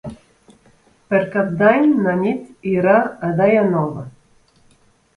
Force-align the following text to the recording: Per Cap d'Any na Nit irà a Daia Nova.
Per 1.11 1.19
Cap 1.35 1.51
d'Any 1.61 1.87
na 2.07 2.17
Nit 2.23 2.67
irà 2.75 2.99
a 3.31 3.33
Daia 3.43 3.71
Nova. 3.71 4.11